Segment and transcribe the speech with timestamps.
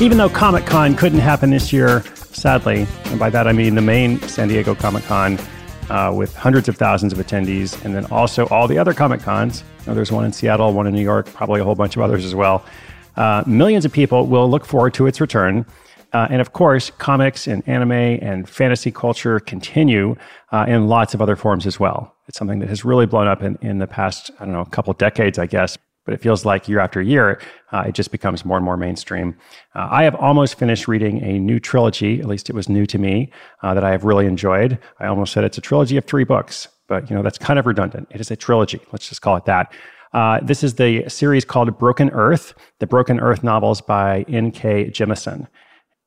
[0.00, 3.80] Even though Comic Con couldn't happen this year, sadly, and by that I mean the
[3.80, 5.38] main San Diego Comic Con
[5.88, 9.62] uh, with hundreds of thousands of attendees, and then also all the other Comic Cons.
[9.86, 12.34] There's one in Seattle, one in New York, probably a whole bunch of others as
[12.34, 12.64] well.
[13.16, 15.64] Uh, millions of people will look forward to its return.
[16.12, 20.16] Uh, and of course, comics and anime and fantasy culture continue
[20.50, 22.14] uh, in lots of other forms as well.
[22.26, 24.66] It's something that has really blown up in, in the past, I don't know, a
[24.66, 27.40] couple decades, I guess but it feels like year after year,
[27.72, 29.36] uh, it just becomes more and more mainstream.
[29.74, 32.98] Uh, I have almost finished reading a new trilogy, at least it was new to
[32.98, 33.30] me,
[33.62, 34.78] uh, that I have really enjoyed.
[34.98, 37.66] I almost said it's a trilogy of three books, but you know that's kind of
[37.66, 38.08] redundant.
[38.10, 38.80] It is a trilogy.
[38.92, 39.72] Let's just call it that.
[40.12, 44.90] Uh, this is the series called Broken Earth, the Broken Earth novels by N.K.
[44.90, 45.48] Jemisin.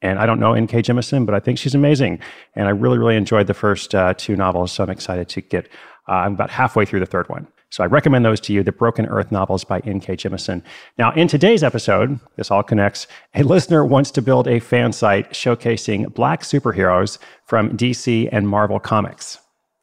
[0.02, 0.82] And I don't know N.K.
[0.82, 2.20] Jemisin, but I think she's amazing.
[2.56, 5.68] And I really, really enjoyed the first uh, two novels, so I'm excited to get.
[6.08, 7.48] Uh, I'm about halfway through the third one.
[7.70, 10.16] So I recommend those to you, the Broken Earth novels by N.K.
[10.16, 10.64] Jemisin.
[10.98, 13.08] Now, in today's episode, this all connects.
[13.36, 18.80] A listener wants to build a fan site showcasing black superheroes from DC and Marvel
[18.80, 19.40] Comics.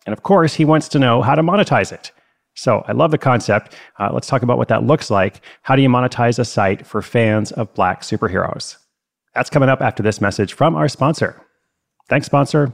[0.07, 2.11] And of course, he wants to know how to monetize it.
[2.55, 3.75] So I love the concept.
[3.99, 5.41] Uh, let's talk about what that looks like.
[5.63, 8.77] How do you monetize a site for fans of black superheroes?
[9.35, 11.45] That's coming up after this message from our sponsor.
[12.09, 12.73] Thanks, sponsor.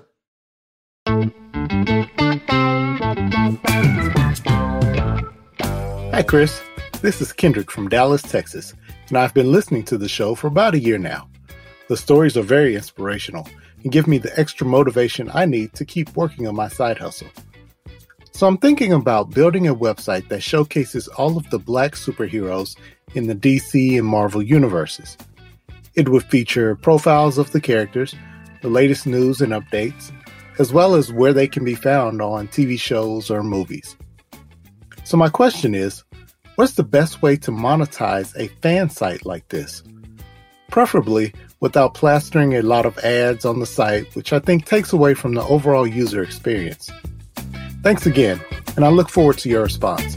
[6.20, 6.60] Hi, Chris.
[7.00, 8.74] This is Kendrick from Dallas, Texas,
[9.08, 11.30] and I've been listening to the show for about a year now.
[11.88, 13.48] The stories are very inspirational
[13.82, 17.28] and give me the extra motivation I need to keep working on my side hustle.
[18.32, 22.76] So I'm thinking about building a website that showcases all of the black superheroes
[23.14, 25.16] in the DC and Marvel universes.
[25.94, 28.14] It would feature profiles of the characters,
[28.60, 30.12] the latest news and updates,
[30.58, 33.96] as well as where they can be found on TV shows or movies.
[35.10, 36.04] So, my question is
[36.54, 39.82] what's the best way to monetize a fan site like this?
[40.70, 45.14] Preferably without plastering a lot of ads on the site, which I think takes away
[45.14, 46.92] from the overall user experience.
[47.82, 48.40] Thanks again,
[48.76, 50.14] and I look forward to your response.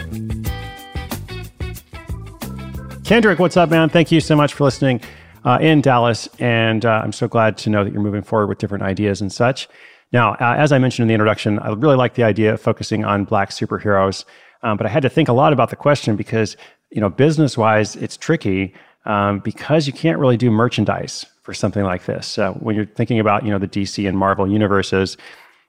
[3.03, 3.89] Kendrick, what's up, man?
[3.89, 5.01] Thank you so much for listening
[5.43, 8.59] uh, in Dallas, and uh, I'm so glad to know that you're moving forward with
[8.59, 9.67] different ideas and such.
[10.11, 13.03] Now, uh, as I mentioned in the introduction, I really like the idea of focusing
[13.03, 14.23] on black superheroes.
[14.63, 16.57] Um, but I had to think a lot about the question because,
[16.90, 18.74] you know, business wise, it's tricky
[19.06, 22.38] um, because you can't really do merchandise for something like this.
[22.38, 25.18] Uh, when you're thinking about, you know, the DC and Marvel universes,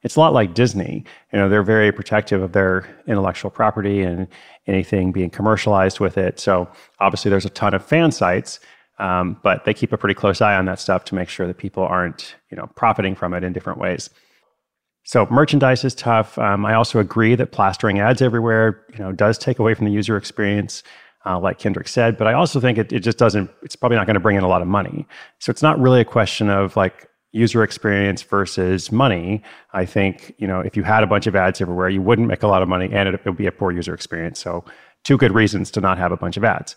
[0.04, 1.04] it's a lot like Disney.
[1.32, 4.28] You know, they're very protective of their intellectual property and
[4.66, 6.38] anything being commercialized with it.
[6.38, 6.68] So
[7.00, 8.60] obviously, there's a ton of fan sites,
[8.98, 11.58] um, but they keep a pretty close eye on that stuff to make sure that
[11.58, 14.10] people aren't, you know, profiting from it in different ways.
[15.04, 16.38] So merchandise is tough.
[16.38, 19.92] Um, I also agree that plastering ads everywhere, you know, does take away from the
[19.92, 20.82] user experience,
[21.26, 22.16] uh, like Kendrick said.
[22.16, 23.50] But I also think it, it just doesn't.
[23.62, 25.06] It's probably not going to bring in a lot of money.
[25.40, 29.42] So it's not really a question of like user experience versus money.
[29.74, 32.42] I think you know if you had a bunch of ads everywhere, you wouldn't make
[32.42, 34.40] a lot of money, and it, it would be a poor user experience.
[34.40, 34.64] So
[35.02, 36.76] two good reasons to not have a bunch of ads.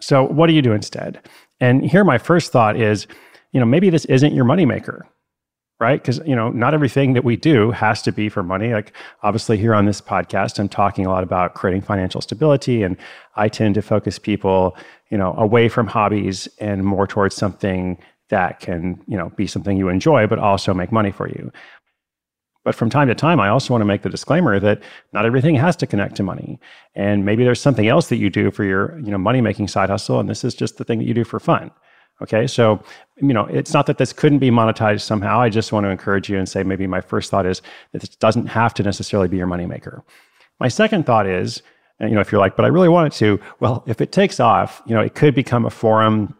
[0.00, 1.20] So what do you do instead?
[1.60, 3.06] And here, my first thought is,
[3.52, 5.02] you know, maybe this isn't your moneymaker
[5.78, 6.00] right?
[6.00, 8.72] Because, you know, not everything that we do has to be for money.
[8.72, 8.92] Like,
[9.22, 12.82] obviously, here on this podcast, I'm talking a lot about creating financial stability.
[12.82, 12.96] And
[13.36, 14.76] I tend to focus people,
[15.10, 17.98] you know, away from hobbies and more towards something
[18.30, 21.52] that can, you know, be something you enjoy, but also make money for you.
[22.64, 24.82] But from time to time, I also want to make the disclaimer that
[25.12, 26.58] not everything has to connect to money.
[26.96, 29.88] And maybe there's something else that you do for your, you know, money making side
[29.88, 30.18] hustle.
[30.18, 31.70] And this is just the thing that you do for fun.
[32.22, 32.82] Okay, so
[33.20, 35.40] you know, it's not that this couldn't be monetized somehow.
[35.40, 38.14] I just want to encourage you and say maybe my first thought is that this
[38.16, 40.02] doesn't have to necessarily be your moneymaker.
[40.60, 41.62] My second thought is,
[42.00, 44.38] you know, if you're like, but I really want it to, well, if it takes
[44.38, 46.34] off, you know, it could become a forum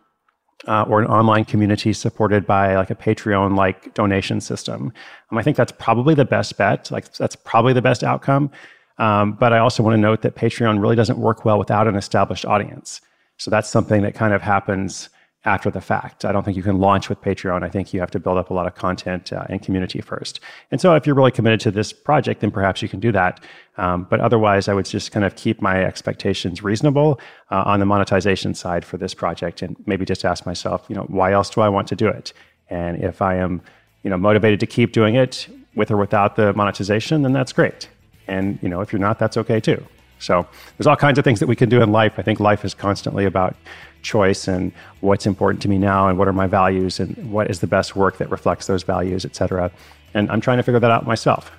[0.67, 4.93] uh, or an online community supported by like a Patreon like donation system.
[5.31, 6.90] Um, I think that's probably the best bet.
[6.90, 8.50] Like that's probably the best outcome.
[8.99, 11.96] Um, but I also want to note that Patreon really doesn't work well without an
[11.96, 13.00] established audience.
[13.37, 15.11] So that's something that kind of happens
[15.46, 16.25] after the fact.
[16.25, 17.62] I don't think you can launch with Patreon.
[17.62, 20.40] I think you have to build up a lot of content uh, and community first.
[20.70, 23.40] And so, if you're really committed to this project, then perhaps you can do that.
[23.78, 27.20] Um, but otherwise, I would just kind of keep my expectations reasonable
[27.50, 31.04] uh, on the monetization side for this project, and maybe just ask myself, you know,
[31.04, 32.32] why else do I want to do it?
[32.69, 33.62] And if I am,
[34.02, 37.88] you know, motivated to keep doing it with or without the monetization, then that's great.
[38.26, 39.87] And you know, if you're not, that's okay too.
[40.18, 40.46] So
[40.76, 42.14] there's all kinds of things that we can do in life.
[42.18, 43.56] I think life is constantly about
[44.02, 47.60] choice and what's important to me now and what are my values and what is
[47.60, 49.70] the best work that reflects those values, et cetera.
[50.14, 51.50] And I'm trying to figure that out myself.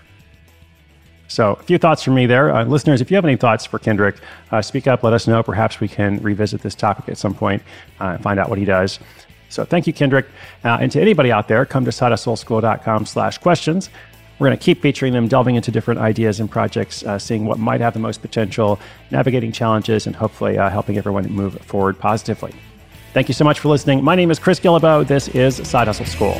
[1.30, 2.56] So, a few thoughts from me there.
[2.56, 4.16] Uh, listeners, if you have any thoughts for Kendrick,
[4.52, 5.44] uh, speak up, let us know.
[5.44, 7.62] Perhaps we can revisit this topic at some point
[8.00, 9.00] uh, and find out what he does.
[9.50, 10.26] So, thank you, Kendrick.
[10.64, 13.90] Uh, and to anybody out there, come to sidehustleschool.com slash questions.
[14.40, 17.58] We're going to keep featuring them, delving into different ideas and projects, uh, seeing what
[17.58, 18.80] might have the most potential,
[19.10, 22.54] navigating challenges, and hopefully uh, helping everyone move forward positively.
[23.14, 24.04] Thank you so much for listening.
[24.04, 25.08] My name is Chris Guillebeau.
[25.08, 26.40] This is Side Hustle School.